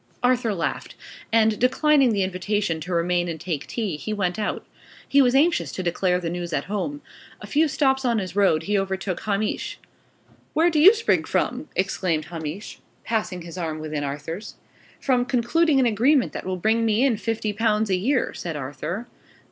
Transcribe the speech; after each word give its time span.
Arthur 0.23 0.51
laughed; 0.55 0.95
and, 1.31 1.59
declining 1.59 2.11
the 2.11 2.23
invitation 2.23 2.81
to 2.81 2.91
remain 2.91 3.27
and 3.27 3.39
take 3.39 3.67
tea, 3.67 3.97
he 3.97 4.13
went 4.13 4.39
out. 4.39 4.65
He 5.07 5.21
was 5.21 5.35
anxious 5.35 5.71
to 5.73 5.83
declare 5.83 6.19
the 6.19 6.27
news 6.31 6.53
at 6.53 6.63
home. 6.63 7.03
A 7.39 7.45
few 7.45 7.67
steps 7.67 8.03
on 8.03 8.17
his 8.17 8.35
road, 8.35 8.63
he 8.63 8.79
overtook 8.79 9.19
Hamish. 9.19 9.77
"Where 10.55 10.71
do 10.71 10.79
you 10.79 10.95
spring 10.95 11.25
from?" 11.25 11.69
exclaimed 11.75 12.25
Hamish, 12.33 12.79
passing 13.03 13.43
his 13.43 13.59
arm 13.59 13.77
within 13.77 14.03
Arthur's. 14.03 14.55
"From 14.99 15.23
concluding 15.23 15.79
an 15.79 15.85
agreement 15.85 16.33
that 16.33 16.47
will 16.47 16.57
bring 16.57 16.83
me 16.83 17.05
in 17.05 17.15
fifty 17.17 17.53
pounds 17.53 17.91
a 17.91 17.95
year," 17.95 18.33
said 18.33 18.55
Arthur. 18.55 19.05